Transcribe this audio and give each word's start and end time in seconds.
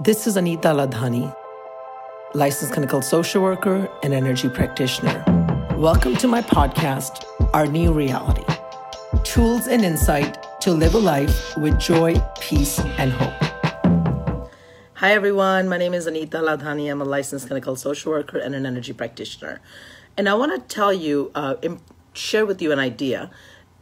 This 0.00 0.28
is 0.28 0.36
Anita 0.36 0.68
Ladhani, 0.68 1.34
licensed 2.32 2.72
clinical 2.72 3.02
social 3.02 3.42
worker 3.42 3.90
and 4.04 4.14
energy 4.14 4.48
practitioner. 4.48 5.24
Welcome 5.76 6.14
to 6.18 6.28
my 6.28 6.40
podcast, 6.40 7.24
Our 7.52 7.66
New 7.66 7.92
Reality 7.92 8.44
Tools 9.24 9.66
and 9.66 9.84
Insight 9.84 10.38
to 10.60 10.70
Live 10.70 10.94
a 10.94 10.98
Life 10.98 11.56
with 11.56 11.80
Joy, 11.80 12.14
Peace, 12.40 12.78
and 12.78 13.10
Hope. 13.10 13.42
Hi, 14.94 15.10
everyone. 15.10 15.68
My 15.68 15.78
name 15.78 15.94
is 15.94 16.06
Anita 16.06 16.38
Ladhani. 16.38 16.88
I'm 16.88 17.02
a 17.02 17.04
licensed 17.04 17.48
clinical 17.48 17.74
social 17.74 18.12
worker 18.12 18.38
and 18.38 18.54
an 18.54 18.66
energy 18.66 18.92
practitioner. 18.92 19.60
And 20.16 20.28
I 20.28 20.34
want 20.34 20.52
to 20.54 20.72
tell 20.72 20.92
you, 20.92 21.32
uh, 21.34 21.56
share 22.12 22.46
with 22.46 22.62
you 22.62 22.70
an 22.70 22.78
idea 22.78 23.32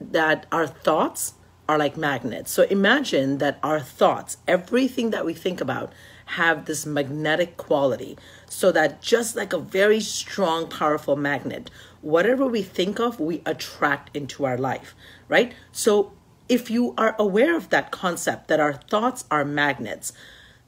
that 0.00 0.46
our 0.50 0.66
thoughts 0.66 1.34
are 1.68 1.78
like 1.78 1.96
magnets. 1.96 2.50
So 2.50 2.62
imagine 2.64 3.38
that 3.38 3.58
our 3.62 3.80
thoughts, 3.80 4.38
everything 4.46 5.10
that 5.10 5.24
we 5.24 5.34
think 5.34 5.60
about, 5.60 5.92
have 6.26 6.64
this 6.64 6.84
magnetic 6.84 7.56
quality. 7.56 8.18
So 8.48 8.72
that 8.72 9.00
just 9.00 9.36
like 9.36 9.52
a 9.52 9.58
very 9.58 10.00
strong, 10.00 10.68
powerful 10.68 11.16
magnet, 11.16 11.70
whatever 12.00 12.46
we 12.46 12.62
think 12.62 12.98
of, 12.98 13.20
we 13.20 13.42
attract 13.46 14.14
into 14.16 14.44
our 14.44 14.58
life, 14.58 14.94
right? 15.28 15.52
So 15.72 16.12
if 16.48 16.70
you 16.70 16.94
are 16.96 17.16
aware 17.18 17.56
of 17.56 17.70
that 17.70 17.90
concept 17.90 18.48
that 18.48 18.60
our 18.60 18.74
thoughts 18.74 19.24
are 19.30 19.44
magnets, 19.44 20.12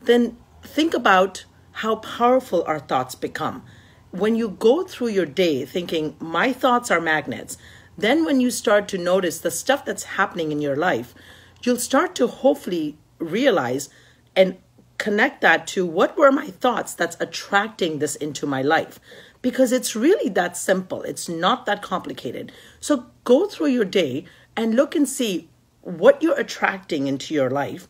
then 0.01 0.37
think 0.63 0.95
about 0.95 1.45
how 1.73 1.97
powerful 1.97 2.65
our 2.67 2.81
thoughts 2.81 3.15
become. 3.15 3.63
When 4.11 4.35
you 4.35 4.49
go 4.49 4.85
through 4.85 5.09
your 5.09 5.27
day 5.27 5.65
thinking, 5.65 6.17
my 6.19 6.53
thoughts 6.53 6.91
are 6.91 7.01
magnets, 7.01 7.59
then, 7.99 8.25
when 8.25 8.41
you 8.41 8.53
start 8.53 8.87
to 8.89 8.99
notice 8.99 9.41
the 9.41 9.51
stuff 9.51 9.85
that's 9.85 10.05
happening 10.05 10.53
in 10.53 10.63
your 10.63 10.77
life, 10.77 11.17
you'll 11.63 11.79
start 11.79 12.15
to 12.15 12.29
hopefully 12.29 12.97
realize 13.19 13.89
and 14.37 14.57
connect 14.99 15.41
that 15.41 15.67
to 15.67 15.85
what 15.85 16.17
were 16.17 16.31
my 16.31 16.47
thoughts 16.47 16.95
that's 16.95 17.17
attracting 17.19 17.99
this 17.99 18.15
into 18.15 18.47
my 18.47 18.63
life. 18.63 19.01
Because 19.43 19.73
it's 19.73 19.97
really 19.97 20.31
that 20.31 20.57
simple, 20.57 21.03
it's 21.03 21.29
not 21.29 21.67
that 21.67 21.83
complicated. 21.83 22.53
So, 22.79 23.07
go 23.25 23.47
through 23.47 23.69
your 23.69 23.85
day 23.85 24.27
and 24.57 24.77
look 24.77 24.95
and 24.95 25.09
see 25.09 25.49
what 25.83 26.23
you're 26.23 26.39
attracting 26.39 27.09
into 27.09 27.35
your 27.35 27.51
life 27.51 27.89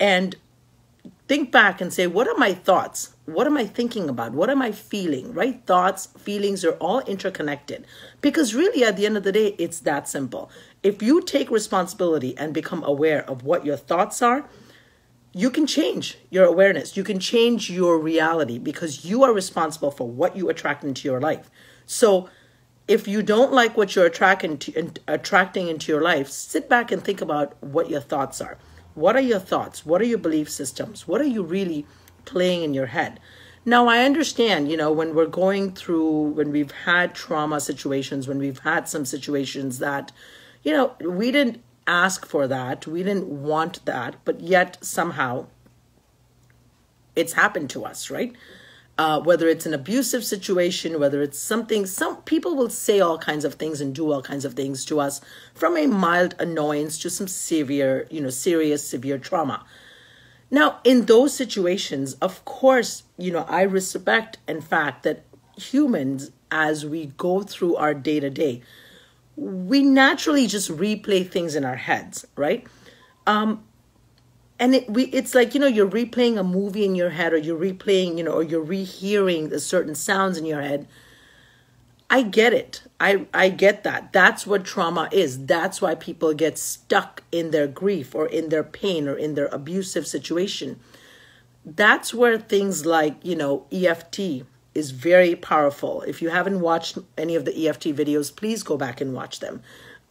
and 0.00 0.34
think 1.28 1.52
back 1.52 1.80
and 1.80 1.92
say, 1.92 2.08
what 2.08 2.26
are 2.26 2.36
my 2.36 2.54
thoughts? 2.54 3.11
What 3.24 3.46
am 3.46 3.56
I 3.56 3.66
thinking 3.66 4.08
about? 4.08 4.32
What 4.32 4.50
am 4.50 4.60
I 4.60 4.72
feeling? 4.72 5.32
Right? 5.32 5.64
Thoughts, 5.64 6.06
feelings 6.18 6.64
are 6.64 6.72
all 6.72 7.00
interconnected. 7.00 7.86
Because 8.20 8.54
really, 8.54 8.82
at 8.82 8.96
the 8.96 9.06
end 9.06 9.16
of 9.16 9.22
the 9.22 9.30
day, 9.30 9.54
it's 9.58 9.78
that 9.80 10.08
simple. 10.08 10.50
If 10.82 11.02
you 11.02 11.22
take 11.22 11.50
responsibility 11.50 12.36
and 12.36 12.52
become 12.52 12.82
aware 12.82 13.28
of 13.30 13.44
what 13.44 13.64
your 13.64 13.76
thoughts 13.76 14.22
are, 14.22 14.48
you 15.32 15.50
can 15.50 15.66
change 15.66 16.18
your 16.30 16.44
awareness. 16.44 16.96
You 16.96 17.04
can 17.04 17.20
change 17.20 17.70
your 17.70 17.98
reality 17.98 18.58
because 18.58 19.04
you 19.04 19.22
are 19.22 19.32
responsible 19.32 19.92
for 19.92 20.08
what 20.08 20.36
you 20.36 20.48
attract 20.48 20.82
into 20.82 21.08
your 21.08 21.20
life. 21.20 21.48
So, 21.86 22.28
if 22.88 23.06
you 23.06 23.22
don't 23.22 23.52
like 23.52 23.76
what 23.76 23.94
you're 23.94 24.06
attracting, 24.06 24.58
to, 24.58 24.90
attracting 25.06 25.68
into 25.68 25.92
your 25.92 26.02
life, 26.02 26.28
sit 26.28 26.68
back 26.68 26.90
and 26.90 27.02
think 27.02 27.20
about 27.20 27.56
what 27.62 27.88
your 27.88 28.00
thoughts 28.00 28.40
are. 28.40 28.58
What 28.94 29.14
are 29.14 29.20
your 29.20 29.38
thoughts? 29.38 29.86
What 29.86 30.02
are 30.02 30.06
your 30.06 30.18
belief 30.18 30.50
systems? 30.50 31.06
What 31.06 31.20
are 31.20 31.26
you 31.26 31.44
really 31.44 31.86
playing 32.24 32.62
in 32.62 32.74
your 32.74 32.86
head? 32.86 33.20
Now, 33.64 33.86
I 33.86 34.04
understand, 34.04 34.70
you 34.70 34.76
know, 34.76 34.90
when 34.90 35.14
we're 35.14 35.26
going 35.26 35.72
through, 35.72 36.32
when 36.32 36.50
we've 36.50 36.72
had 36.84 37.14
trauma 37.14 37.60
situations, 37.60 38.26
when 38.26 38.38
we've 38.38 38.58
had 38.58 38.88
some 38.88 39.04
situations 39.04 39.78
that, 39.78 40.10
you 40.62 40.72
know, 40.72 40.94
we 41.00 41.30
didn't 41.30 41.62
ask 41.86 42.26
for 42.26 42.48
that, 42.48 42.86
we 42.86 43.02
didn't 43.02 43.28
want 43.28 43.84
that, 43.84 44.16
but 44.24 44.40
yet 44.40 44.78
somehow 44.80 45.46
it's 47.14 47.34
happened 47.34 47.70
to 47.70 47.84
us, 47.84 48.10
right? 48.10 48.34
uh, 48.98 49.20
whether 49.20 49.48
it's 49.48 49.66
an 49.66 49.74
abusive 49.74 50.24
situation, 50.24 51.00
whether 51.00 51.22
it's 51.22 51.38
something, 51.38 51.86
some 51.86 52.16
people 52.22 52.54
will 52.54 52.68
say 52.68 53.00
all 53.00 53.18
kinds 53.18 53.44
of 53.44 53.54
things 53.54 53.80
and 53.80 53.94
do 53.94 54.12
all 54.12 54.22
kinds 54.22 54.44
of 54.44 54.54
things 54.54 54.84
to 54.84 55.00
us 55.00 55.20
from 55.54 55.76
a 55.76 55.86
mild 55.86 56.34
annoyance 56.38 56.98
to 56.98 57.08
some 57.08 57.26
severe, 57.26 58.06
you 58.10 58.20
know, 58.20 58.30
serious, 58.30 58.86
severe 58.86 59.18
trauma. 59.18 59.64
Now, 60.52 60.80
in 60.84 61.06
those 61.06 61.34
situations, 61.34 62.12
of 62.20 62.44
course, 62.44 63.04
you 63.16 63.32
know, 63.32 63.46
I 63.48 63.62
respect 63.62 64.36
in 64.46 64.60
fact 64.60 65.02
that 65.02 65.24
humans, 65.56 66.30
as 66.50 66.84
we 66.84 67.06
go 67.16 67.42
through 67.42 67.76
our 67.76 67.94
day 67.94 68.20
to 68.20 68.28
day, 68.28 68.60
we 69.34 69.82
naturally 69.82 70.46
just 70.46 70.70
replay 70.70 71.26
things 71.26 71.56
in 71.56 71.64
our 71.64 71.76
heads, 71.76 72.26
right? 72.36 72.66
Um, 73.26 73.64
and 74.58 74.74
it 74.74 74.90
we 74.90 75.04
it's 75.04 75.34
like 75.34 75.54
you 75.54 75.60
know 75.60 75.66
you're 75.66 75.88
replaying 75.88 76.38
a 76.38 76.44
movie 76.44 76.84
in 76.84 76.94
your 76.94 77.10
head 77.10 77.32
or 77.32 77.38
you're 77.38 77.58
replaying 77.58 78.18
you 78.18 78.22
know 78.22 78.32
or 78.32 78.42
you're 78.42 78.62
rehearing 78.62 79.48
the 79.48 79.58
certain 79.58 79.94
sounds 79.94 80.36
in 80.36 80.44
your 80.44 80.60
head 80.60 80.86
i 82.12 82.20
get 82.20 82.52
it. 82.52 82.82
I 83.00 83.26
i 83.32 83.48
get 83.48 83.82
that. 83.84 84.12
That's 84.12 84.46
what 84.46 84.64
trauma 84.64 85.08
is. 85.10 85.46
That's 85.46 85.80
why 85.80 85.94
people 85.94 86.34
get 86.34 86.58
stuck 86.58 87.22
in 87.32 87.50
their 87.50 87.66
grief 87.66 88.14
or 88.14 88.26
in 88.26 88.50
their 88.50 88.62
pain 88.62 89.08
or 89.08 89.16
in 89.16 89.34
their 89.34 89.46
abusive 89.46 90.06
situation. 90.06 90.78
That's 91.64 92.12
where 92.12 92.38
things 92.38 92.84
like 92.84 93.16
you 93.24 93.34
know 93.34 93.66
eft 93.72 94.20
is 94.74 94.90
very 94.90 95.34
powerful. 95.34 96.02
If 96.02 96.20
you 96.20 96.28
haven't 96.28 96.60
watched 96.60 96.98
any 97.16 97.34
of 97.34 97.46
the 97.46 97.66
eft 97.66 97.84
videos 97.84 98.34
please 98.36 98.62
go 98.62 98.76
back 98.76 99.00
and 99.00 99.14
watch 99.14 99.40
them. 99.40 99.62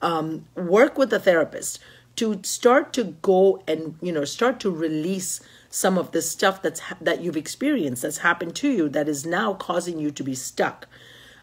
Um, 0.02 0.46
work 0.56 0.98
with 0.98 1.14
a 1.14 1.20
therapist 1.20 1.78
to 2.16 2.40
start 2.44 2.94
to 2.94 3.04
go 3.22 3.62
and 3.68 3.96
you 4.02 4.12
know 4.12 4.26
start 4.26 4.60
to 4.62 4.72
release 4.72 5.40
some 5.70 6.00
of 6.00 6.12
the 6.12 6.22
stuff 6.24 6.64
that's 6.64 6.82
that 7.00 7.22
you've 7.22 7.38
experienced 7.38 8.02
that's 8.02 8.26
happened 8.30 8.56
to 8.56 8.70
you 8.70 8.90
that 8.90 9.08
is 9.08 9.24
now 9.24 9.54
causing 9.54 10.00
you 10.00 10.10
to 10.10 10.24
be 10.24 10.34
stuck 10.34 10.88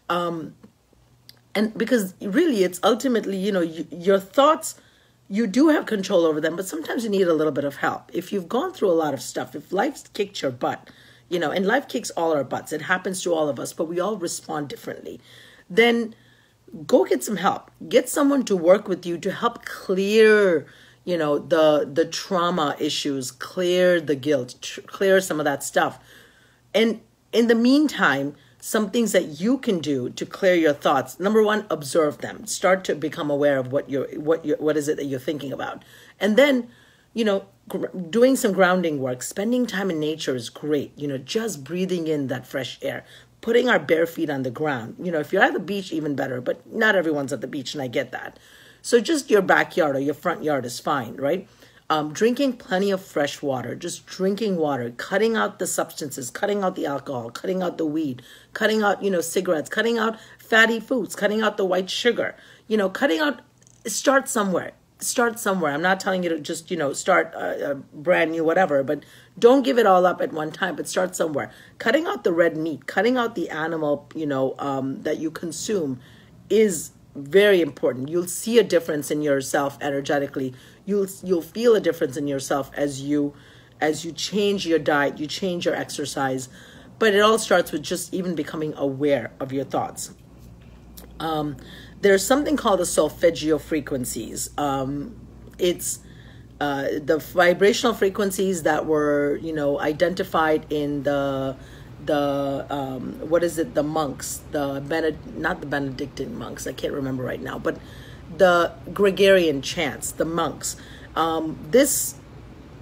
um 0.09 0.55
and 1.55 1.77
because 1.77 2.13
really 2.21 2.63
it's 2.63 2.79
ultimately 2.83 3.37
you 3.37 3.51
know 3.51 3.61
you, 3.61 3.87
your 3.91 4.19
thoughts 4.19 4.75
you 5.27 5.45
do 5.45 5.69
have 5.69 5.85
control 5.85 6.25
over 6.25 6.41
them 6.41 6.55
but 6.55 6.67
sometimes 6.67 7.03
you 7.03 7.09
need 7.09 7.27
a 7.27 7.33
little 7.33 7.51
bit 7.51 7.63
of 7.63 7.77
help. 7.77 8.09
If 8.13 8.33
you've 8.33 8.49
gone 8.49 8.73
through 8.73 8.91
a 8.91 8.99
lot 9.03 9.13
of 9.13 9.21
stuff 9.21 9.55
if 9.55 9.71
life's 9.71 10.07
kicked 10.13 10.41
your 10.41 10.51
butt 10.51 10.89
you 11.29 11.39
know 11.39 11.51
and 11.51 11.65
life 11.65 11.87
kicks 11.87 12.09
all 12.11 12.33
our 12.33 12.43
butts 12.43 12.73
it 12.73 12.83
happens 12.83 13.21
to 13.23 13.33
all 13.33 13.49
of 13.49 13.59
us 13.59 13.73
but 13.73 13.85
we 13.85 13.99
all 13.99 14.17
respond 14.17 14.67
differently 14.69 15.19
then 15.69 16.15
go 16.85 17.05
get 17.05 17.23
some 17.23 17.37
help. 17.37 17.71
Get 17.87 18.09
someone 18.09 18.43
to 18.45 18.55
work 18.55 18.87
with 18.87 19.05
you 19.05 19.17
to 19.19 19.31
help 19.31 19.65
clear 19.65 20.65
you 21.05 21.17
know 21.17 21.39
the 21.39 21.89
the 21.91 22.05
trauma 22.05 22.75
issues 22.79 23.31
clear 23.31 23.99
the 23.99 24.15
guilt 24.15 24.77
clear 24.85 25.21
some 25.21 25.39
of 25.39 25.45
that 25.45 25.63
stuff. 25.63 25.99
And 26.73 27.01
in 27.31 27.47
the 27.47 27.55
meantime 27.55 28.35
some 28.59 28.89
things 28.89 29.11
that 29.11 29.39
you 29.39 29.57
can 29.57 29.79
do 29.79 30.09
to 30.09 30.25
clear 30.25 30.55
your 30.55 30.73
thoughts 30.73 31.19
number 31.19 31.41
one 31.43 31.65
observe 31.69 32.19
them 32.19 32.45
start 32.45 32.83
to 32.83 32.95
become 32.95 33.29
aware 33.29 33.57
of 33.57 33.71
what 33.71 33.89
you're 33.89 34.07
what 34.19 34.43
you 34.45 34.55
what 34.59 34.77
is 34.77 34.87
it 34.87 34.97
that 34.97 35.05
you're 35.05 35.19
thinking 35.19 35.53
about 35.53 35.83
and 36.19 36.37
then 36.37 36.67
you 37.13 37.23
know 37.23 37.45
gr- 37.67 37.87
doing 38.09 38.35
some 38.35 38.51
grounding 38.51 38.99
work 38.99 39.23
spending 39.23 39.65
time 39.65 39.89
in 39.89 39.99
nature 39.99 40.35
is 40.35 40.49
great 40.49 40.91
you 40.97 41.07
know 41.07 41.17
just 41.17 41.63
breathing 41.63 42.07
in 42.07 42.27
that 42.27 42.45
fresh 42.45 42.77
air 42.81 43.05
putting 43.41 43.69
our 43.69 43.79
bare 43.79 44.05
feet 44.05 44.29
on 44.29 44.43
the 44.43 44.51
ground. 44.51 44.95
You 44.99 45.11
know, 45.11 45.19
if 45.19 45.31
you're 45.31 45.41
at 45.41 45.53
the 45.53 45.59
beach, 45.59 45.91
even 45.91 46.15
better, 46.15 46.41
but 46.41 46.71
not 46.71 46.95
everyone's 46.95 47.33
at 47.33 47.41
the 47.41 47.47
beach, 47.47 47.73
and 47.73 47.81
I 47.81 47.87
get 47.87 48.11
that. 48.11 48.37
So 48.81 48.99
just 48.99 49.29
your 49.29 49.41
backyard 49.41 49.95
or 49.95 49.99
your 49.99 50.13
front 50.13 50.43
yard 50.43 50.65
is 50.65 50.79
fine, 50.79 51.15
right? 51.15 51.47
Um, 51.91 52.13
drinking 52.13 52.53
plenty 52.53 52.91
of 52.91 53.03
fresh 53.03 53.41
water, 53.41 53.73
just 53.73 54.05
drinking 54.05 54.57
water, 54.57 54.91
cutting 54.95 55.35
out 55.35 55.57
the 55.57 55.65
substances, 55.65 56.29
cutting 56.29 56.61
out 56.61 56.75
the 56.75 56.85
alcohol, 56.85 57.31
cutting 57.31 57.63
out 57.63 57.79
the 57.79 57.85
weed, 57.85 58.21
cutting 58.53 58.83
out, 58.83 59.01
you 59.01 59.09
know, 59.09 59.21
cigarettes, 59.21 59.69
cutting 59.69 59.97
out 59.97 60.19
fatty 60.37 60.79
foods, 60.79 61.15
cutting 61.15 61.41
out 61.41 61.57
the 61.57 61.65
white 61.65 61.89
sugar, 61.89 62.35
you 62.67 62.77
know, 62.77 62.89
cutting 62.89 63.19
out, 63.19 63.41
start 63.87 64.29
somewhere 64.29 64.73
start 64.99 65.39
somewhere. 65.39 65.71
I'm 65.71 65.81
not 65.81 65.99
telling 65.99 66.23
you 66.23 66.29
to 66.29 66.39
just, 66.39 66.69
you 66.69 66.77
know, 66.77 66.93
start 66.93 67.33
a, 67.33 67.71
a, 67.71 67.75
brand 67.75 68.31
new 68.31 68.43
whatever, 68.43 68.83
but 68.83 69.03
don't 69.37 69.63
give 69.63 69.77
it 69.77 69.85
all 69.85 70.05
up 70.05 70.21
at 70.21 70.33
one 70.33 70.51
time, 70.51 70.75
but 70.75 70.87
start 70.87 71.15
somewhere. 71.15 71.51
Cutting 71.77 72.05
out 72.05 72.23
the 72.23 72.33
red 72.33 72.57
meat, 72.57 72.85
cutting 72.85 73.17
out 73.17 73.35
the 73.35 73.49
animal, 73.49 74.07
you 74.13 74.25
know, 74.25 74.55
um, 74.59 75.01
that 75.03 75.19
you 75.19 75.31
consume 75.31 75.99
is 76.49 76.91
very 77.15 77.61
important. 77.61 78.09
You'll 78.09 78.27
see 78.27 78.59
a 78.59 78.63
difference 78.63 79.09
in 79.09 79.21
yourself 79.21 79.77
energetically. 79.81 80.53
You'll 80.89 81.07
you'll 81.23 81.43
feel 81.43 81.75
a 81.75 81.79
difference 81.79 82.17
in 82.17 82.27
yourself 82.27 82.71
as 82.73 82.99
you 83.01 83.35
as 83.79 84.03
you 84.03 84.11
change 84.11 84.65
your 84.65 84.79
diet, 84.79 85.19
you 85.19 85.27
change 85.27 85.65
your 85.65 85.75
exercise. 85.75 86.49
But 86.97 87.13
it 87.13 87.19
all 87.19 87.37
starts 87.37 87.71
with 87.71 87.83
just 87.83 88.11
even 88.13 88.33
becoming 88.33 88.73
aware 88.75 89.31
of 89.39 89.53
your 89.53 89.65
thoughts. 89.65 90.13
Um, 91.19 91.57
there's 92.01 92.25
something 92.25 92.57
called 92.57 92.79
the 92.79 92.85
solfeggio 92.85 93.59
frequencies. 93.59 94.49
Um, 94.57 95.15
it's 95.59 95.99
uh, 96.59 96.87
the 97.01 97.19
vibrational 97.19 97.93
frequencies 97.93 98.63
that 98.63 98.85
were, 98.85 99.39
you 99.41 99.53
know, 99.53 99.79
identified 99.79 100.65
in 100.71 101.03
the 101.03 101.55
the 102.05 102.65
um, 102.69 103.13
what 103.29 103.43
is 103.43 103.59
it? 103.59 103.75
The 103.75 103.83
monks, 103.83 104.41
the 104.51 104.81
Bened- 104.81 105.37
not 105.37 105.61
the 105.61 105.67
Benedictine 105.67 106.35
monks. 106.35 106.65
I 106.65 106.73
can't 106.73 106.93
remember 106.93 107.23
right 107.23 107.41
now, 107.41 107.59
but 107.59 107.77
the 108.37 108.73
Gregorian 108.93 109.61
chants, 109.61 110.11
the 110.11 110.25
monks. 110.25 110.75
Um, 111.15 111.59
this 111.71 112.15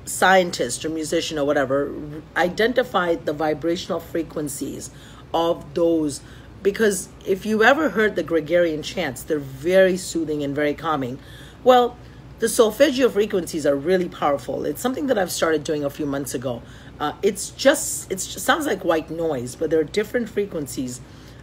scientist 0.05 0.85
or 0.85 0.89
musician 0.89 1.37
or 1.37 1.45
whatever 1.45 1.93
identified 2.35 3.25
the 3.25 3.33
vibrational 3.33 3.99
frequencies 3.99 4.89
of 5.33 5.73
those 5.73 6.21
because 6.63 7.09
if 7.25 7.45
you 7.45 7.63
ever 7.63 7.89
heard 7.89 8.15
the 8.15 8.23
Gregorian 8.23 8.81
chants, 8.81 9.23
they're 9.23 9.39
very 9.39 9.95
soothing 9.95 10.43
and 10.43 10.55
very 10.55 10.73
calming. 10.73 11.19
Well, 11.63 11.97
the 12.39 12.49
solfeggio 12.49 13.09
frequencies 13.09 13.65
are 13.65 13.75
really 13.75 14.09
powerful. 14.09 14.65
It's 14.65 14.81
something 14.81 15.07
that 15.07 15.17
I've 15.17 15.31
started 15.31 15.63
doing 15.63 15.83
a 15.83 15.89
few 15.89 16.05
months 16.05 16.33
ago. 16.33 16.61
Uh, 16.99 17.13
it's 17.21 17.51
just 17.51 18.11
it 18.11 18.19
sounds 18.19 18.65
like 18.65 18.83
white 18.83 19.09
noise, 19.09 19.55
but 19.55 19.69
there 19.69 19.79
are 19.79 19.83
different 19.83 20.29
frequencies. 20.29 20.99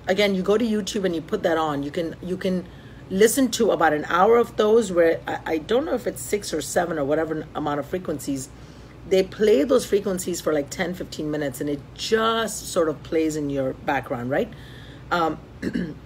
Again, 0.06 0.34
you 0.34 0.42
go 0.42 0.58
to 0.58 0.64
YouTube 0.64 1.04
and 1.04 1.14
you 1.14 1.22
put 1.22 1.42
that 1.42 1.56
on. 1.56 1.82
You 1.82 1.90
can 1.90 2.16
you 2.20 2.36
can 2.36 2.66
listen 3.10 3.50
to 3.50 3.70
about 3.70 3.92
an 3.92 4.04
hour 4.06 4.36
of 4.36 4.56
those 4.56 4.90
where 4.90 5.20
I, 5.26 5.38
I 5.46 5.58
don't 5.58 5.84
know 5.84 5.94
if 5.94 6.06
it's 6.06 6.22
six 6.22 6.52
or 6.52 6.60
seven 6.60 6.98
or 6.98 7.04
whatever 7.04 7.46
amount 7.54 7.80
of 7.80 7.86
frequencies. 7.86 8.48
They 9.08 9.22
play 9.22 9.64
those 9.64 9.84
frequencies 9.84 10.40
for 10.40 10.52
like 10.52 10.70
10 10.70 10.94
15 10.94 11.30
minutes 11.30 11.60
and 11.60 11.68
it 11.68 11.80
just 11.94 12.68
sort 12.68 12.88
of 12.88 13.02
plays 13.02 13.36
in 13.36 13.50
your 13.50 13.74
background 13.74 14.30
right? 14.30 14.50
Um, 15.10 15.38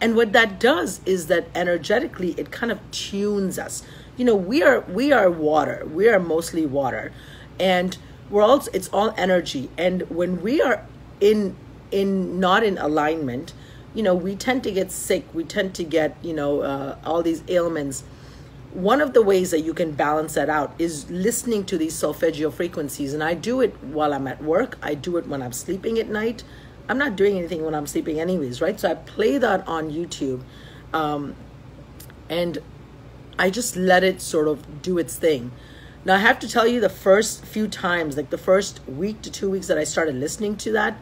and 0.00 0.16
what 0.16 0.32
that 0.32 0.58
does 0.58 1.00
is 1.04 1.26
that 1.26 1.48
energetically 1.54 2.32
it 2.38 2.50
kind 2.50 2.72
of 2.72 2.78
tunes 2.90 3.58
us. 3.58 3.82
You 4.16 4.24
know 4.24 4.34
we 4.34 4.62
are 4.62 4.80
we 4.80 5.12
are 5.12 5.30
water. 5.30 5.86
We 5.92 6.08
are 6.08 6.18
mostly 6.18 6.64
water. 6.66 7.12
And 7.60 7.98
we're 8.30 8.42
also 8.42 8.70
it's 8.72 8.88
all 8.88 9.14
energy. 9.16 9.68
And 9.76 10.02
when 10.10 10.40
we 10.40 10.62
are 10.62 10.86
in 11.20 11.56
in 11.90 12.40
not 12.40 12.64
in 12.64 12.78
alignment 12.78 13.52
you 13.94 14.02
know 14.02 14.14
we 14.14 14.36
tend 14.36 14.62
to 14.64 14.70
get 14.70 14.90
sick. 14.90 15.24
We 15.34 15.44
tend 15.44 15.74
to 15.74 15.84
get 15.84 16.16
you 16.22 16.34
know 16.34 16.60
uh, 16.60 16.96
all 17.04 17.22
these 17.22 17.42
ailments. 17.48 18.04
One 18.72 19.00
of 19.00 19.14
the 19.14 19.22
ways 19.22 19.50
that 19.50 19.60
you 19.60 19.72
can 19.72 19.92
balance 19.92 20.34
that 20.34 20.50
out 20.50 20.74
is 20.78 21.10
listening 21.10 21.64
to 21.66 21.78
these 21.78 21.94
solfeggio 21.94 22.50
frequencies. 22.50 23.14
And 23.14 23.24
i 23.24 23.34
do 23.34 23.60
it 23.60 23.74
while 23.82 24.12
i'm 24.12 24.26
at 24.26 24.42
work. 24.42 24.78
I 24.82 24.94
do 24.94 25.16
it 25.16 25.26
when 25.26 25.42
i'm 25.42 25.52
sleeping 25.52 25.98
at 25.98 26.08
night. 26.08 26.44
I'm 26.88 26.98
not 26.98 27.16
doing 27.16 27.38
anything 27.38 27.64
when 27.64 27.74
i'm 27.74 27.86
sleeping 27.86 28.20
anyways 28.20 28.60
right? 28.60 28.78
So 28.78 28.90
i 28.90 28.94
play 28.94 29.38
that 29.38 29.66
on 29.66 29.90
youtube 29.90 30.42
um, 30.92 31.34
and 32.28 32.58
i 33.38 33.50
just 33.50 33.76
let 33.76 34.04
it 34.04 34.20
sort 34.20 34.48
of 34.48 34.82
do 34.82 34.98
its 34.98 35.16
thing. 35.16 35.50
Now 36.04 36.14
i 36.16 36.18
have 36.18 36.38
to 36.40 36.48
tell 36.48 36.66
you 36.66 36.80
the 36.80 36.90
first 36.90 37.44
few 37.44 37.68
times 37.68 38.16
like 38.16 38.30
the 38.30 38.38
first 38.38 38.80
week 38.86 39.22
to 39.22 39.30
two 39.30 39.50
weeks 39.50 39.66
that 39.66 39.78
i 39.78 39.84
started 39.84 40.14
listening 40.14 40.56
to 40.56 40.72
that 40.72 40.96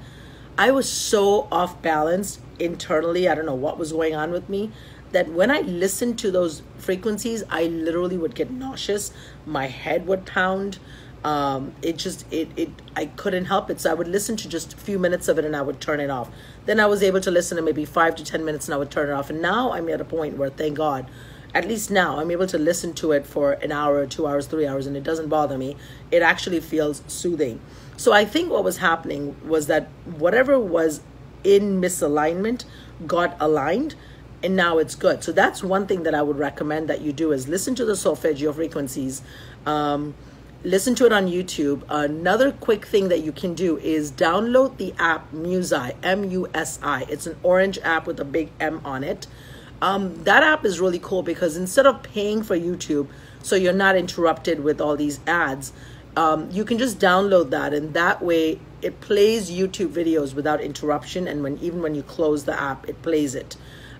i 0.58 0.70
was 0.70 0.90
so 0.90 1.48
off 1.52 1.80
balance 1.82 2.38
internally 2.58 3.28
i 3.28 3.34
don't 3.34 3.46
know 3.46 3.54
what 3.54 3.78
was 3.78 3.92
going 3.92 4.14
on 4.14 4.30
with 4.30 4.48
me 4.48 4.70
that 5.12 5.28
when 5.30 5.50
I 5.50 5.60
listened 5.60 6.18
to 6.20 6.30
those 6.30 6.62
frequencies, 6.78 7.42
I 7.48 7.64
literally 7.64 8.18
would 8.18 8.34
get 8.34 8.50
nauseous. 8.50 9.12
My 9.44 9.66
head 9.66 10.06
would 10.06 10.26
pound. 10.26 10.78
Um, 11.24 11.74
it 11.82 11.96
just 11.96 12.30
it 12.32 12.48
it 12.56 12.70
I 12.94 13.06
couldn't 13.06 13.46
help 13.46 13.70
it. 13.70 13.80
So 13.80 13.90
I 13.90 13.94
would 13.94 14.08
listen 14.08 14.36
to 14.36 14.48
just 14.48 14.74
a 14.74 14.76
few 14.76 14.98
minutes 14.98 15.28
of 15.28 15.38
it 15.38 15.44
and 15.44 15.56
I 15.56 15.62
would 15.62 15.80
turn 15.80 16.00
it 16.00 16.10
off. 16.10 16.30
Then 16.66 16.78
I 16.78 16.86
was 16.86 17.02
able 17.02 17.20
to 17.20 17.30
listen 17.30 17.56
to 17.56 17.62
maybe 17.62 17.84
five 17.84 18.14
to 18.16 18.24
ten 18.24 18.44
minutes 18.44 18.66
and 18.66 18.74
I 18.74 18.78
would 18.78 18.90
turn 18.90 19.08
it 19.08 19.12
off. 19.12 19.30
And 19.30 19.40
now 19.40 19.72
I'm 19.72 19.88
at 19.88 20.00
a 20.00 20.04
point 20.04 20.36
where, 20.36 20.50
thank 20.50 20.76
God, 20.76 21.08
at 21.54 21.66
least 21.66 21.90
now 21.90 22.18
I'm 22.18 22.30
able 22.30 22.46
to 22.48 22.58
listen 22.58 22.92
to 22.94 23.12
it 23.12 23.26
for 23.26 23.52
an 23.52 23.72
hour, 23.72 24.06
two 24.06 24.26
hours, 24.26 24.46
three 24.46 24.66
hours, 24.66 24.86
and 24.86 24.96
it 24.96 25.02
doesn't 25.02 25.28
bother 25.28 25.56
me. 25.56 25.76
It 26.10 26.22
actually 26.22 26.60
feels 26.60 27.02
soothing. 27.06 27.60
So 27.96 28.12
I 28.12 28.24
think 28.24 28.50
what 28.50 28.64
was 28.64 28.78
happening 28.78 29.36
was 29.46 29.66
that 29.68 29.88
whatever 30.04 30.58
was 30.58 31.00
in 31.44 31.80
misalignment 31.80 32.64
got 33.06 33.36
aligned 33.40 33.94
and 34.42 34.54
now 34.54 34.78
it's 34.78 34.94
good. 34.94 35.24
So 35.24 35.32
that's 35.32 35.62
one 35.62 35.86
thing 35.86 36.02
that 36.02 36.14
I 36.14 36.22
would 36.22 36.38
recommend 36.38 36.88
that 36.88 37.00
you 37.00 37.12
do 37.12 37.32
is 37.32 37.48
listen 37.48 37.74
to 37.76 37.84
the 37.84 37.96
solfeggio 37.96 38.52
frequencies. 38.52 39.22
Um, 39.64 40.14
listen 40.62 40.94
to 40.96 41.06
it 41.06 41.12
on 41.12 41.26
YouTube. 41.26 41.82
Another 41.88 42.52
quick 42.52 42.84
thing 42.84 43.08
that 43.08 43.20
you 43.20 43.32
can 43.32 43.54
do 43.54 43.78
is 43.78 44.12
download 44.12 44.76
the 44.76 44.94
app 44.98 45.32
Musi, 45.32 45.94
M 46.02 46.24
U 46.24 46.48
S 46.54 46.78
I. 46.82 47.06
It's 47.08 47.26
an 47.26 47.36
orange 47.42 47.78
app 47.82 48.06
with 48.06 48.20
a 48.20 48.24
big 48.24 48.50
M 48.60 48.80
on 48.84 49.02
it. 49.02 49.26
Um, 49.80 50.24
that 50.24 50.42
app 50.42 50.64
is 50.64 50.80
really 50.80 50.98
cool 50.98 51.22
because 51.22 51.56
instead 51.56 51.86
of 51.86 52.02
paying 52.02 52.42
for 52.42 52.56
YouTube, 52.56 53.08
so 53.42 53.56
you're 53.56 53.72
not 53.72 53.96
interrupted 53.96 54.60
with 54.60 54.80
all 54.80 54.96
these 54.96 55.20
ads, 55.26 55.72
um, 56.16 56.50
you 56.50 56.64
can 56.64 56.78
just 56.78 56.98
download 56.98 57.50
that, 57.50 57.72
and 57.74 57.94
that 57.94 58.22
way 58.22 58.58
it 58.82 59.00
plays 59.00 59.50
YouTube 59.50 59.88
videos 59.88 60.34
without 60.34 60.60
interruption. 60.60 61.28
And 61.28 61.42
when 61.42 61.58
even 61.58 61.82
when 61.82 61.94
you 61.94 62.02
close 62.02 62.44
the 62.44 62.60
app, 62.60 62.88
it 62.88 63.00
plays 63.02 63.34
it. 63.34 63.56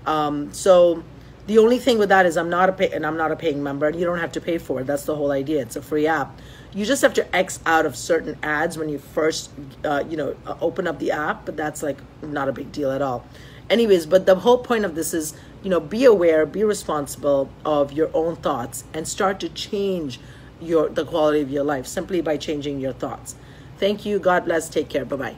Um, 0.06 0.52
so 0.52 1.04
the 1.46 1.58
only 1.58 1.78
thing 1.78 1.98
with 1.98 2.08
that 2.08 2.26
is 2.26 2.36
I'm 2.36 2.50
not 2.50 2.68
a 2.68 2.72
pay 2.72 2.90
and 2.90 3.06
I'm 3.06 3.16
not 3.16 3.30
a 3.30 3.36
paying 3.36 3.62
member, 3.62 3.86
and 3.86 3.98
you 3.98 4.04
don't 4.04 4.18
have 4.18 4.32
to 4.32 4.40
pay 4.40 4.58
for 4.58 4.80
it. 4.80 4.86
That's 4.86 5.04
the 5.04 5.14
whole 5.14 5.30
idea. 5.30 5.62
It's 5.62 5.76
a 5.76 5.82
free 5.82 6.06
app. 6.06 6.40
You 6.74 6.84
just 6.84 7.02
have 7.02 7.14
to 7.14 7.36
X 7.36 7.60
out 7.64 7.86
of 7.86 7.96
certain 7.96 8.36
ads 8.42 8.76
when 8.76 8.88
you 8.88 8.98
first, 8.98 9.50
uh, 9.84 10.04
you 10.08 10.16
know, 10.16 10.36
uh, 10.46 10.56
open 10.60 10.86
up 10.86 10.98
the 10.98 11.12
app, 11.12 11.46
but 11.46 11.56
that's 11.56 11.82
like 11.82 11.98
not 12.22 12.48
a 12.48 12.52
big 12.52 12.72
deal 12.72 12.90
at 12.90 13.00
all. 13.00 13.24
Anyways, 13.70 14.06
but 14.06 14.26
the 14.26 14.34
whole 14.34 14.58
point 14.58 14.84
of 14.84 14.94
this 14.94 15.14
is, 15.14 15.34
you 15.62 15.70
know, 15.70 15.80
be 15.80 16.04
aware, 16.04 16.46
be 16.46 16.64
responsible 16.64 17.48
of 17.64 17.92
your 17.92 18.10
own 18.14 18.36
thoughts, 18.36 18.84
and 18.92 19.08
start 19.08 19.40
to 19.40 19.48
change 19.48 20.20
your 20.60 20.88
the 20.88 21.04
quality 21.04 21.40
of 21.40 21.50
your 21.50 21.64
life 21.64 21.86
simply 21.86 22.20
by 22.20 22.36
changing 22.36 22.80
your 22.80 22.92
thoughts. 22.92 23.34
Thank 23.78 24.06
you. 24.06 24.18
God 24.18 24.44
bless. 24.44 24.68
Take 24.68 24.88
care. 24.88 25.04
Bye 25.04 25.16
bye. 25.16 25.36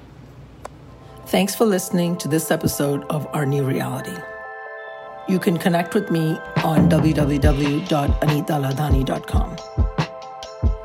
Thanks 1.26 1.55
for 1.55 1.67
listening 1.67 2.17
to 2.19 2.29
this 2.29 2.50
episode 2.50 3.05
of 3.11 3.26
Our 3.35 3.44
New 3.44 3.65
Reality. 3.65 4.17
You 5.29 5.38
can 5.38 5.59
connect 5.59 5.94
with 5.94 6.11
me 6.11 6.38
on 6.65 6.88
www.anitaladhani.com. 6.88 9.56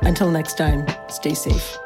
Until 0.02 0.30
next 0.30 0.58
time, 0.58 0.86
stay 1.08 1.32
safe. 1.32 1.78